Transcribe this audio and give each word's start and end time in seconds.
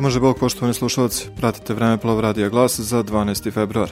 Može 0.00 0.20
Bog, 0.20 0.38
poštovani 0.38 0.74
slušalci, 0.74 1.28
pratite 1.36 1.74
Vremeplov 1.74 2.20
Radija 2.20 2.48
Glas 2.48 2.80
za 2.80 3.02
12. 3.02 3.52
februar. 3.52 3.90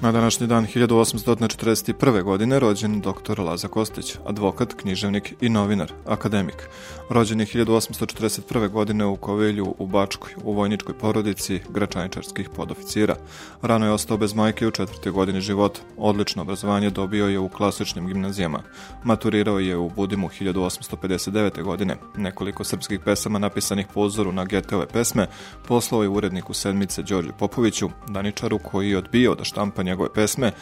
Na 0.00 0.12
današnji 0.12 0.46
dan 0.46 0.66
1841. 0.66 2.22
godine 2.22 2.58
rođen 2.58 3.00
dr. 3.00 3.40
Laza 3.40 3.68
Kostić, 3.68 4.16
advokat, 4.26 4.74
književnik 4.74 5.34
i 5.40 5.48
novinar, 5.48 5.92
akademik. 6.06 6.68
Rođen 7.10 7.40
je 7.40 7.46
1841. 7.46 8.68
godine 8.68 9.04
u 9.04 9.16
Kovilju 9.16 9.74
u 9.78 9.86
Bačkoj, 9.86 10.30
u 10.44 10.52
vojničkoj 10.52 10.98
porodici 10.98 11.60
gračaničarskih 11.68 12.48
podoficira. 12.56 13.16
Rano 13.62 13.86
je 13.86 13.92
ostao 13.92 14.16
bez 14.16 14.34
majke 14.34 14.66
u 14.66 14.70
četvrtoj 14.70 15.12
godini 15.12 15.40
života. 15.40 15.80
Odlično 15.96 16.42
obrazovanje 16.42 16.90
dobio 16.90 17.26
je 17.26 17.38
u 17.38 17.48
klasičnim 17.48 18.06
gimnazijama. 18.06 18.62
Maturirao 19.04 19.58
je 19.58 19.76
u 19.76 19.90
Budimu 19.90 20.28
1859. 20.28 21.62
godine. 21.62 21.96
Nekoliko 22.16 22.64
srpskih 22.64 23.00
pesama 23.00 23.38
napisanih 23.38 23.86
po 23.94 24.00
uzoru 24.00 24.32
na 24.32 24.44
Geteove 24.44 24.86
pesme 24.86 25.26
poslao 25.68 26.02
je 26.02 26.08
uredniku 26.08 26.54
sedmice 26.54 27.02
Đorđe 27.02 27.32
Popoviću, 27.38 27.90
daničaru 28.08 28.58
koji 28.58 28.90
je 28.90 28.98
odbio 28.98 29.34
da 29.34 29.44
štampa 29.44 29.85
njegove 29.86 30.08
pesme 30.14 30.52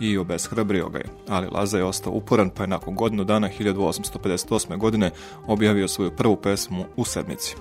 i 0.00 0.18
obeshrabrio 0.18 0.88
ga 0.88 0.98
je. 0.98 1.04
Ali 1.28 1.48
Laza 1.52 1.78
je 1.78 1.84
ostao 1.84 2.12
uporan 2.12 2.50
pa 2.50 2.62
je 2.62 2.66
nakon 2.66 2.94
godinu 2.94 3.24
dana 3.24 3.48
1858. 3.58 4.76
godine 4.76 5.10
objavio 5.46 5.88
svoju 5.88 6.10
prvu 6.10 6.36
pesmu 6.36 6.84
u 6.96 7.04
sedmici. 7.04 7.56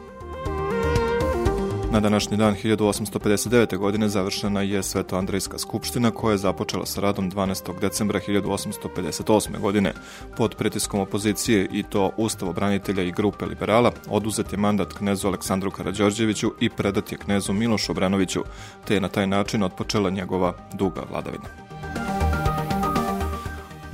Na 1.98 2.02
današnji 2.02 2.38
dan 2.38 2.56
1859. 2.56 3.78
godine 3.78 4.10
završena 4.10 4.62
je 4.62 4.84
Sveto-Andrejska 4.84 5.58
skupština 5.58 6.12
koja 6.12 6.32
je 6.32 6.38
započela 6.38 6.86
sa 6.86 7.02
radom 7.02 7.32
12. 7.32 7.80
decembra 7.80 8.20
1858. 8.28 9.60
godine. 9.60 9.94
Pod 10.38 10.56
pritiskom 10.56 11.00
opozicije 11.00 11.68
i 11.72 11.84
to 11.84 12.12
ustavobranitelja 12.18 13.04
i 13.04 13.12
grupe 13.12 13.46
liberala 13.46 13.92
oduzet 14.10 14.52
je 14.52 14.58
mandat 14.58 14.94
knezu 14.94 15.28
Aleksandru 15.28 15.72
Karađorđeviću 15.72 16.52
i 16.60 16.70
predat 16.70 17.12
je 17.12 17.18
knezu 17.18 17.54
Milošu 17.54 17.92
Obranoviću, 17.92 18.44
te 18.88 18.94
je 18.94 19.02
na 19.02 19.08
taj 19.08 19.28
način 19.28 19.64
otpočela 19.64 20.10
njegova 20.10 20.54
duga 20.74 21.02
vladavina. 21.12 21.67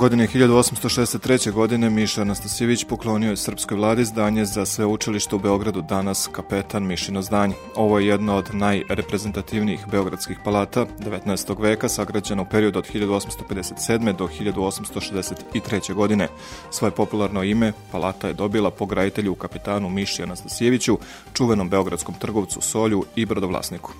Godine 0.03 0.27
1863. 0.27 1.51
godine 1.51 1.89
Miša 1.89 2.21
Anastasijević 2.21 2.83
poklonio 2.83 3.29
je 3.29 3.37
srpskoj 3.37 3.77
vladi 3.77 4.05
zdanje 4.05 4.45
za 4.45 4.65
sve 4.65 4.85
učilište 4.85 5.35
u 5.35 5.39
Beogradu, 5.39 5.81
danas 5.81 6.29
kapetan 6.31 6.87
Mišino 6.87 7.21
zdanje. 7.21 7.55
Ovo 7.75 7.99
je 7.99 8.07
jedno 8.07 8.35
od 8.35 8.49
najreprezentativnijih 8.53 9.85
beogradskih 9.91 10.37
palata 10.43 10.85
19. 10.99 11.61
veka, 11.61 11.89
sagrađeno 11.89 12.41
u 12.41 12.45
periodu 12.45 12.79
od 12.79 12.87
1857. 12.93 14.15
do 14.17 14.27
1863. 14.27 15.93
godine. 15.93 16.27
Svoje 16.71 16.91
popularno 16.91 17.43
ime 17.43 17.73
palata 17.91 18.27
je 18.27 18.33
dobila 18.33 18.71
po 18.71 18.85
graditelju 18.85 19.35
kapetanu 19.35 19.89
Miši 19.89 20.23
Anastasijeviću, 20.23 20.97
čuvenom 21.33 21.69
beogradskom 21.69 22.15
trgovcu 22.19 22.61
solju 22.61 23.05
i 23.15 23.25
brodovlasniku. 23.25 23.93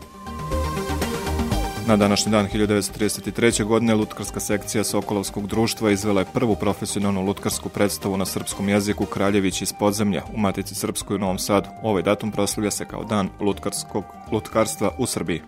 Na 1.94 1.98
današnji 1.98 2.32
dan 2.32 2.48
1933. 2.48 3.64
godine 3.64 3.96
Lutkarska 3.96 4.40
sekcija 4.40 4.84
Sokolovskog 4.84 5.48
društva 5.48 5.92
izvela 5.92 6.22
je 6.22 6.28
prvu 6.34 6.56
profesionalnu 6.56 7.22
lutkarsku 7.22 7.70
predstavu 7.70 8.18
na 8.18 8.26
srpskom 8.26 8.70
jeziku 8.70 9.06
Kraljević 9.06 9.62
iz 9.62 9.74
podzemlja 9.74 10.24
u 10.34 10.38
Matici 10.38 10.76
Srpskoj 10.76 11.16
u 11.16 11.20
Novom 11.20 11.40
Sadu. 11.40 11.70
Ovaj 11.84 12.04
datum 12.04 12.32
proslavlja 12.32 12.72
se 12.72 12.86
kao 12.86 13.04
dan 13.04 13.30
lutkarskog 13.40 14.04
lutkarstva 14.32 14.92
u 14.98 15.06
Srbiji. 15.06 15.42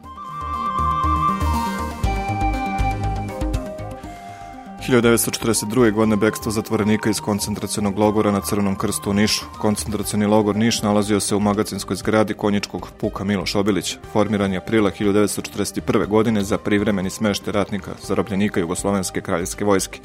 1942. 4.90 5.92
godine 5.92 6.16
bekstvo 6.16 6.52
zatvorenika 6.52 7.10
iz 7.10 7.20
koncentracionog 7.20 8.00
logora 8.00 8.32
na 8.32 8.42
Crvenom 8.42 8.76
krstu 8.76 9.10
u 9.10 9.14
Nišu. 9.14 9.46
Koncentracioni 9.58 10.26
logor 10.26 10.56
Niš 10.56 10.82
nalazio 10.82 11.20
se 11.20 11.36
u 11.36 11.40
magacinskoj 11.40 11.96
zgradi 11.96 12.34
konjičkog 12.34 12.90
puka 13.00 13.24
Miloš 13.24 13.56
Obilić. 13.56 13.98
Formiran 14.12 14.52
je 14.52 14.58
aprila 14.58 14.92
1941. 14.92 16.08
godine 16.08 16.44
za 16.44 16.58
privremeni 16.58 17.10
smešte 17.10 17.52
ratnika 17.52 17.92
zarobljenika 18.08 18.60
Jugoslovenske 18.60 19.22
kraljevske 19.22 19.66
vojske. 19.66 20.00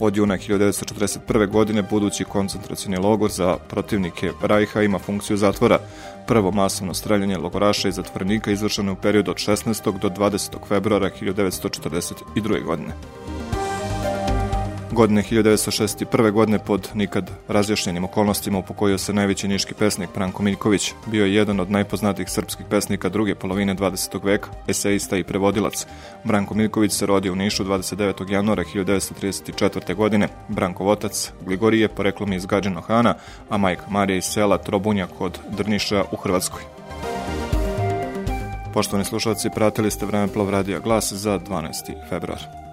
Od 0.00 0.16
juna 0.16 0.38
1941. 0.38 1.50
godine 1.50 1.82
budući 1.82 2.24
koncentracioni 2.24 2.96
logor 2.96 3.30
za 3.30 3.56
protivnike 3.68 4.32
Rajha 4.42 4.82
ima 4.82 4.98
funkciju 4.98 5.36
zatvora. 5.36 5.78
Prvo 6.26 6.50
masovno 6.50 6.94
streljanje 6.94 7.36
logoraša 7.36 7.88
i 7.88 7.92
zatvorenika 7.92 8.50
izvršeno 8.50 8.92
u 8.92 8.96
periodu 8.96 9.30
od 9.30 9.36
16. 9.36 9.98
do 9.98 10.08
20. 10.08 10.68
februara 10.68 11.10
1942. 11.20 12.64
godine. 12.64 12.94
Godine 14.94 15.22
1961. 15.22 16.30
godine 16.30 16.58
pod 16.58 16.88
nikad 16.94 17.30
razjašnjenim 17.48 18.04
okolnostima 18.04 18.58
upokojio 18.58 18.98
se 18.98 19.12
najveći 19.12 19.48
niški 19.48 19.74
pesnik 19.74 20.10
Branko 20.14 20.42
Miljković. 20.42 20.92
Bio 21.06 21.24
je 21.24 21.34
jedan 21.34 21.60
od 21.60 21.70
najpoznatijih 21.70 22.30
srpskih 22.30 22.66
pesnika 22.70 23.08
druge 23.08 23.34
polovine 23.34 23.74
20. 23.74 24.24
veka, 24.24 24.48
eseista 24.68 25.16
i 25.16 25.24
prevodilac. 25.24 25.86
Branko 26.24 26.54
Miljković 26.54 26.92
se 26.92 27.06
rodio 27.06 27.32
u 27.32 27.36
Nišu 27.36 27.64
29. 27.64 28.30
januara 28.30 28.64
1934. 28.74 29.94
godine. 29.94 30.28
Branko 30.48 30.86
otac 30.86 31.32
Gligorije 31.44 31.88
poreklom 31.88 32.32
iz 32.32 32.46
Gađano 32.46 32.80
Hana, 32.80 33.14
a 33.50 33.58
majka 33.58 33.84
Marija 33.90 34.16
iz 34.16 34.24
sela 34.24 34.58
Trobunja 34.58 35.06
kod 35.18 35.38
Drniša 35.56 36.04
u 36.12 36.16
Hrvatskoj. 36.16 36.62
Poštovani 38.74 39.04
slušalci, 39.04 39.50
pratili 39.54 39.90
ste 39.90 40.06
vreme 40.06 40.28
Plov 40.28 40.50
Radija 40.50 40.78
Glas 40.78 41.12
za 41.12 41.38
12. 41.38 42.08
februar. 42.08 42.63